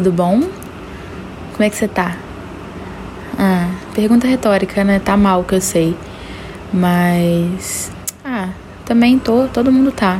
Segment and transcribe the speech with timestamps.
[0.00, 0.40] tudo bom?
[1.52, 2.16] Como é que você tá?
[3.38, 4.98] Ah, pergunta retórica, né?
[4.98, 5.94] Tá mal que eu sei.
[6.72, 7.92] Mas.
[8.24, 8.48] Ah,
[8.86, 10.18] também tô, todo mundo tá.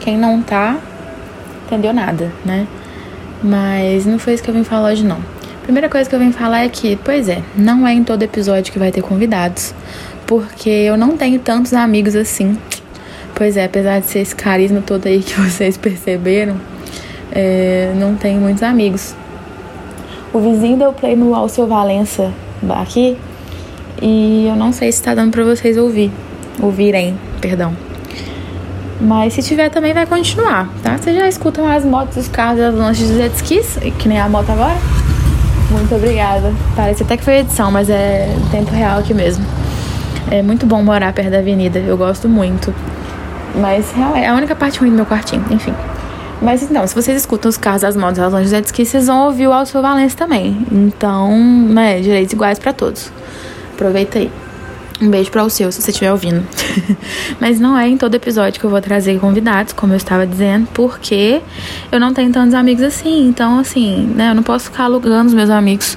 [0.00, 0.78] Quem não tá,
[1.66, 2.66] entendeu nada, né?
[3.42, 5.18] Mas não foi isso que eu vim falar hoje, não.
[5.64, 8.72] Primeira coisa que eu vim falar é que, pois é, não é em todo episódio
[8.72, 9.74] que vai ter convidados,
[10.26, 12.56] porque eu não tenho tantos amigos assim.
[13.34, 16.56] Pois é, apesar de ser esse carisma todo aí que vocês perceberam,
[17.32, 19.14] é, não tenho muitos amigos.
[20.32, 22.30] O vizinho deu play no Alceu Valença
[22.70, 23.16] aqui
[24.00, 26.10] e eu não sei se tá dando pra vocês ouvir.
[26.62, 27.74] Ouvirem, perdão.
[29.00, 30.98] Mas se tiver também vai continuar, tá?
[30.98, 34.28] Vocês já escutam as motos, os carros, as lanches dos jet skis, que nem a
[34.28, 34.76] moto agora?
[35.70, 36.52] Muito obrigada.
[36.76, 39.44] Parece até que foi edição, mas é tempo real aqui mesmo.
[40.30, 42.74] É muito bom morar perto da avenida, eu gosto muito.
[43.54, 45.74] Mas é a única parte ruim do meu quartinho, enfim.
[46.40, 49.26] Mas então, se vocês escutam os carros, as motos, as longes jet ski, vocês vão
[49.26, 50.66] ouvir o Alto Valença também.
[50.72, 53.12] Então, né, direitos iguais para todos.
[53.74, 54.30] Aproveita aí.
[55.02, 56.46] Um beijo para o seu, se você estiver ouvindo.
[57.40, 60.68] Mas não é em todo episódio que eu vou trazer convidados, como eu estava dizendo,
[60.74, 61.40] porque
[61.90, 63.26] eu não tenho tantos amigos assim.
[63.26, 65.96] Então, assim, né, eu não posso ficar alugando os meus amigos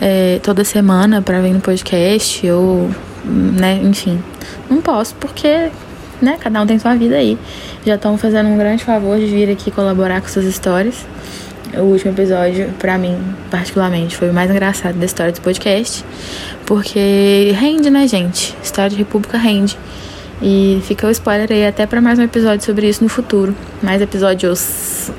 [0.00, 2.90] é, toda semana para vir no podcast ou,
[3.24, 4.22] né, enfim.
[4.70, 5.70] Não posso, porque,
[6.22, 7.36] né, cada um tem sua vida aí.
[7.84, 11.04] Já estão fazendo um grande favor de vir aqui colaborar com suas histórias.
[11.74, 13.18] O último episódio, para mim,
[13.50, 16.02] particularmente, foi o mais engraçado da história do podcast.
[16.64, 18.56] Porque rende, né, gente?
[18.62, 19.76] História de República rende.
[20.40, 23.54] E fica o spoiler aí até para mais um episódio sobre isso no futuro.
[23.82, 25.10] Mais episódios.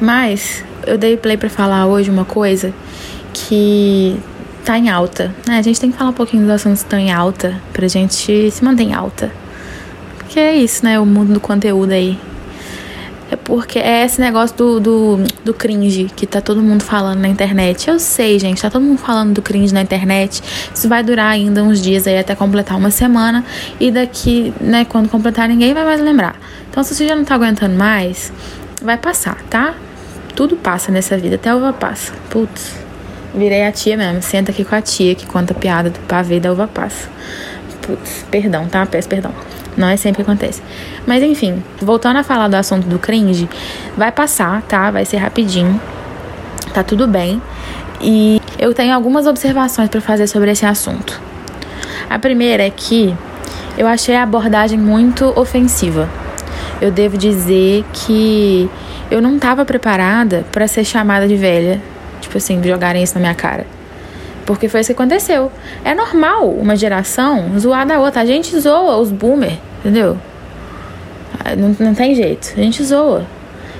[0.00, 2.72] Mas eu dei play para falar hoje uma coisa
[3.32, 4.16] que
[4.64, 5.34] tá em alta.
[5.48, 5.58] Né?
[5.58, 8.50] A gente tem que falar um pouquinho dos assuntos que estão em alta pra gente
[8.52, 9.32] se manter em alta.
[10.30, 10.96] Porque é isso, né?
[11.00, 12.16] O mundo do conteúdo aí
[13.32, 17.26] é porque é esse negócio do, do, do cringe que tá todo mundo falando na
[17.26, 17.90] internet.
[17.90, 20.40] Eu sei, gente, tá todo mundo falando do cringe na internet.
[20.72, 23.44] Isso vai durar ainda uns dias aí até completar uma semana.
[23.80, 26.36] E daqui, né, quando completar, ninguém vai mais lembrar.
[26.70, 28.32] Então, se você já não tá aguentando mais,
[28.80, 29.74] vai passar, tá?
[30.36, 32.12] Tudo passa nessa vida, até a uva passa.
[32.30, 32.76] Putz,
[33.34, 34.22] virei a tia mesmo.
[34.22, 37.08] Senta aqui com a tia que conta piada do pavê da uva passa.
[37.82, 38.86] Putz, perdão, tá?
[38.86, 39.32] Peço perdão.
[39.76, 40.62] Não é sempre que acontece.
[41.06, 43.48] Mas enfim, voltando a falar do assunto do cringe,
[43.96, 44.90] vai passar, tá?
[44.90, 45.80] Vai ser rapidinho.
[46.72, 47.40] Tá tudo bem.
[48.00, 51.20] E eu tenho algumas observações para fazer sobre esse assunto.
[52.08, 53.14] A primeira é que
[53.76, 56.08] eu achei a abordagem muito ofensiva.
[56.80, 58.68] Eu devo dizer que
[59.10, 61.80] eu não estava preparada para ser chamada de velha,
[62.20, 63.66] tipo assim, jogarem isso na minha cara.
[64.50, 65.48] Porque foi isso que aconteceu.
[65.84, 68.22] É normal uma geração zoar da outra.
[68.22, 70.18] A gente zoa os boomer, entendeu?
[71.38, 72.52] Ah, não, não tem jeito.
[72.56, 73.24] A gente zoa.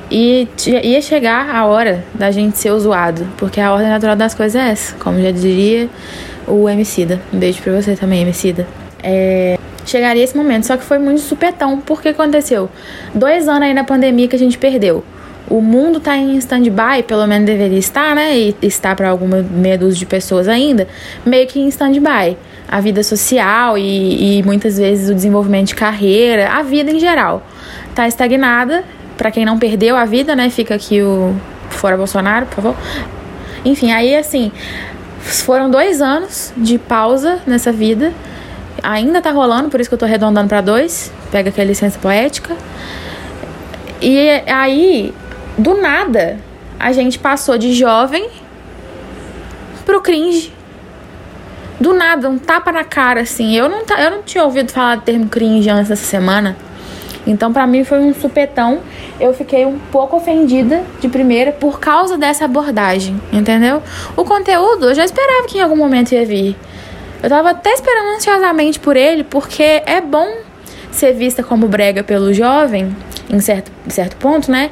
[0.09, 3.27] E ia chegar a hora da gente ser zoado.
[3.37, 4.95] Porque a ordem natural das coisas é essa.
[4.95, 5.91] Como já diria
[6.47, 7.21] o Emicida.
[7.35, 8.65] Um beijo pra você também, Emicida.
[9.03, 10.69] É, chegaria esse momento.
[10.69, 11.81] Só que foi muito supetão.
[11.81, 12.71] Porque aconteceu?
[13.13, 15.03] Dois anos aí na pandemia que a gente perdeu
[15.51, 18.39] o mundo está em stand-by, pelo menos deveria estar, né?
[18.39, 20.87] E está para alguma meia dúzia de pessoas ainda,
[21.27, 22.39] meio que em stand-by.
[22.69, 27.43] A vida social e, e muitas vezes o desenvolvimento de carreira, a vida em geral,
[27.89, 28.85] está estagnada.
[29.19, 30.49] Para quem não perdeu a vida, né?
[30.49, 31.35] Fica aqui o
[31.69, 32.77] fora Bolsonaro, por favor.
[33.65, 34.53] Enfim, aí assim,
[35.19, 38.13] foram dois anos de pausa nessa vida.
[38.85, 41.13] Ainda tá rolando, por isso que eu tô arredondando para dois.
[41.33, 42.57] Pega aquela licença poética.
[44.01, 45.13] E aí
[45.61, 46.39] do nada,
[46.79, 48.29] a gente passou de jovem
[49.85, 50.53] pro cringe.
[51.79, 53.57] Do nada, um tapa na cara, assim.
[53.57, 56.57] Eu não, eu não tinha ouvido falar do termo cringe antes dessa semana.
[57.27, 58.81] Então, para mim, foi um supetão.
[59.19, 63.83] Eu fiquei um pouco ofendida de primeira por causa dessa abordagem, entendeu?
[64.17, 66.57] O conteúdo, eu já esperava que em algum momento ia vir.
[67.23, 70.39] Eu tava até esperando ansiosamente por ele, porque é bom
[70.91, 72.95] ser vista como brega pelo jovem,
[73.31, 74.71] em certo, certo ponto, né?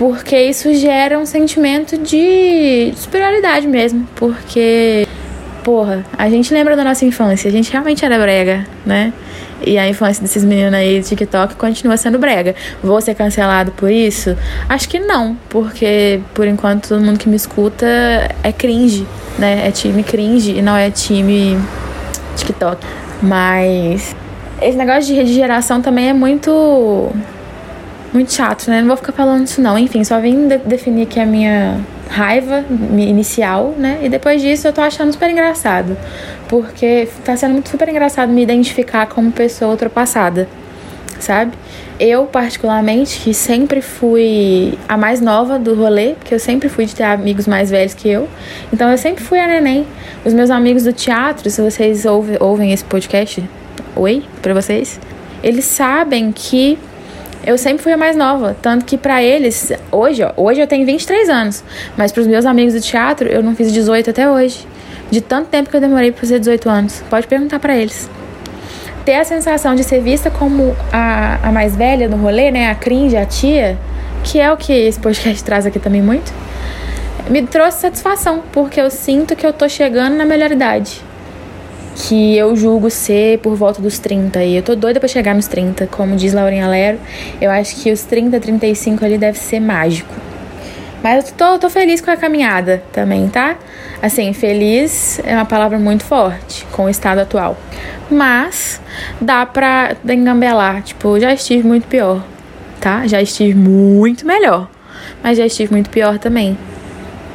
[0.00, 5.06] Porque isso gera um sentimento de superioridade mesmo, porque
[5.62, 9.12] porra, a gente lembra da nossa infância, a gente realmente era brega, né?
[9.62, 12.54] E a infância desses meninos aí do TikTok continua sendo brega.
[12.82, 14.34] Vou ser cancelado por isso?
[14.70, 17.86] Acho que não, porque por enquanto todo mundo que me escuta
[18.42, 19.06] é cringe,
[19.38, 19.68] né?
[19.68, 21.58] É time cringe e não é time
[22.36, 22.86] TikTok.
[23.20, 24.16] Mas
[24.62, 27.12] esse negócio de geração também é muito
[28.12, 28.80] muito chato, né?
[28.80, 29.78] Não vou ficar falando isso não.
[29.78, 34.00] Enfim, só vim de definir aqui a minha raiva inicial, né?
[34.02, 35.96] E depois disso eu tô achando super engraçado.
[36.48, 40.48] Porque tá sendo muito super engraçado me identificar como pessoa ultrapassada.
[41.20, 41.52] sabe?
[41.98, 46.94] Eu, particularmente, que sempre fui a mais nova do rolê, porque eu sempre fui de
[46.94, 48.28] ter amigos mais velhos que eu.
[48.72, 49.86] Então eu sempre fui a neném.
[50.24, 53.42] Os meus amigos do teatro, se vocês ouvem, ouvem esse podcast,
[53.94, 54.98] oi, para vocês,
[55.42, 56.78] eles sabem que
[57.50, 58.56] eu sempre fui a mais nova.
[58.62, 61.64] Tanto que para eles, hoje, ó, hoje eu tenho 23 anos.
[61.96, 64.66] Mas pros meus amigos do teatro, eu não fiz 18 até hoje.
[65.10, 67.02] De tanto tempo que eu demorei pra fazer 18 anos.
[67.10, 68.08] Pode perguntar para eles
[69.04, 72.70] ter a sensação de ser vista como a, a mais velha no rolê, né?
[72.70, 73.78] A cringe, a tia,
[74.22, 76.32] que é o que esse podcast traz aqui também muito,
[77.28, 81.02] me trouxe satisfação, porque eu sinto que eu tô chegando na melhor idade.
[81.96, 84.42] Que eu julgo ser por volta dos 30.
[84.44, 86.98] E eu tô doida pra chegar nos 30, como diz Laurinha Lero.
[87.40, 90.14] Eu acho que os 30, 35 ali deve ser mágico.
[91.02, 93.56] Mas eu tô, tô feliz com a caminhada também, tá?
[94.02, 97.56] Assim, feliz é uma palavra muito forte com o estado atual.
[98.10, 98.80] Mas
[99.20, 100.82] dá pra engambelar.
[100.82, 102.22] Tipo, já estive muito pior,
[102.80, 103.06] tá?
[103.06, 104.68] Já estive muito melhor.
[105.22, 106.56] Mas já estive muito pior também.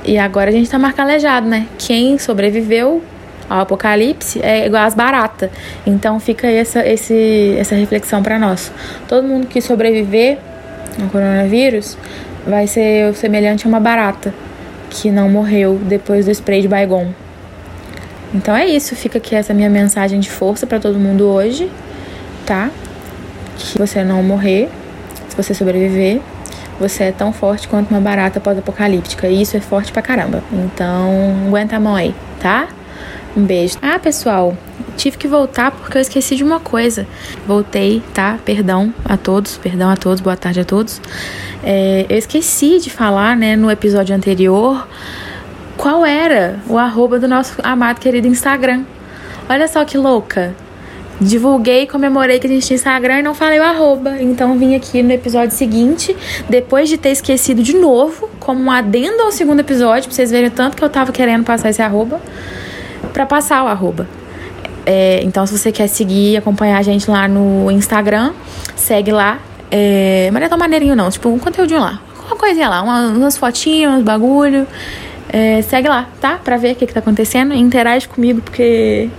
[0.03, 1.67] E agora a gente tá marcalejado, né?
[1.79, 3.03] Quem sobreviveu
[3.49, 5.49] ao apocalipse é igual às baratas.
[5.85, 8.71] Então fica essa, esse, essa reflexão para nós.
[9.07, 10.37] Todo mundo que sobreviver
[11.01, 11.97] ao coronavírus
[12.45, 14.33] vai ser semelhante a uma barata
[14.89, 17.07] que não morreu depois do spray de Baigon.
[18.33, 21.71] Então é isso, fica aqui essa minha mensagem de força para todo mundo hoje,
[22.45, 22.69] tá?
[23.57, 24.69] Que você não morrer,
[25.29, 26.19] se você sobreviver,
[26.79, 29.27] você é tão forte quanto uma barata pós-apocalíptica.
[29.27, 30.43] E isso é forte pra caramba.
[30.51, 31.09] Então,
[31.47, 32.67] aguenta a mão aí, tá?
[33.35, 33.77] Um beijo.
[33.81, 34.57] Ah, pessoal,
[34.95, 37.05] tive que voltar porque eu esqueci de uma coisa.
[37.45, 38.39] Voltei, tá?
[38.45, 41.01] Perdão a todos, perdão a todos, boa tarde a todos.
[41.61, 44.87] É, eu esqueci de falar, né, no episódio anterior,
[45.75, 48.83] qual era o arroba do nosso amado querido Instagram.
[49.49, 50.55] Olha só que louca.
[51.19, 54.15] Divulguei, comemorei que a gente tinha Instagram e não falei o arroba.
[54.21, 56.15] Então vim aqui no episódio seguinte,
[56.47, 60.47] depois de ter esquecido de novo, como um adendo ao segundo episódio, pra vocês verem
[60.47, 62.21] o tanto que eu tava querendo passar esse arroba
[63.15, 64.05] para passar o arroba.
[64.85, 68.33] É, então, se você quer seguir e acompanhar a gente lá no Instagram,
[68.75, 69.39] segue lá.
[69.71, 71.09] É, mas não é tão maneirinho, não.
[71.09, 72.01] Tipo, um conteúdo lá.
[72.27, 74.67] Uma coisinha lá, umas, umas fotinhas, uns bagulho.
[75.29, 76.37] É, segue lá, tá?
[76.43, 77.53] Pra ver o que, que tá acontecendo.
[77.53, 79.09] Interage comigo, porque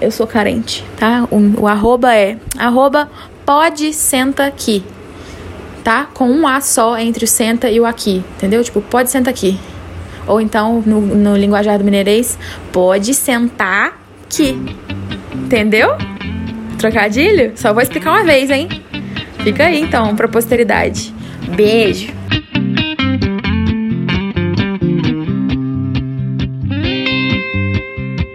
[0.00, 1.28] eu sou carente, tá?
[1.30, 3.08] O, o arroba é arroba
[3.44, 4.82] pode senta aqui,
[5.84, 6.08] tá?
[6.14, 8.64] Com um A só entre o senta e o aqui, entendeu?
[8.64, 9.58] Tipo, pode senta aqui.
[10.26, 12.38] Ou então, no, no linguajar do mineirês,
[12.72, 14.58] pode sentar que.
[15.34, 15.90] Entendeu?
[16.78, 17.52] Trocadilho?
[17.56, 18.68] Só vou explicar uma vez, hein?
[19.38, 21.14] Fica aí então, pra posteridade.
[21.54, 22.12] Beijo!